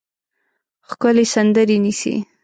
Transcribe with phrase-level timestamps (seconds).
[0.89, 2.15] ښکلې سندرې نیسي